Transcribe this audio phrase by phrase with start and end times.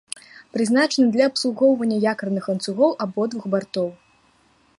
[0.55, 3.87] Прызначаны для абслугоўвання якарных ланцугоў абодвух бартоў.